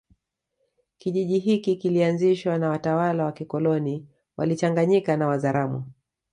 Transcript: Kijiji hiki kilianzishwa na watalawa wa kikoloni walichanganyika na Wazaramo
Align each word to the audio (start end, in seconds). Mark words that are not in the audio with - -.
Kijiji 0.97 1.39
hiki 1.39 1.75
kilianzishwa 1.75 2.57
na 2.57 2.69
watalawa 2.69 3.25
wa 3.25 3.31
kikoloni 3.31 4.07
walichanganyika 4.37 5.17
na 5.17 5.27
Wazaramo 5.27 5.85